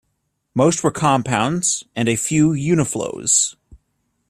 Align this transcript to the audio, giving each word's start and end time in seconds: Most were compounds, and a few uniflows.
Most 0.55 0.83
were 0.83 0.89
compounds, 0.89 1.83
and 1.95 2.09
a 2.09 2.15
few 2.15 2.53
uniflows. 2.53 3.55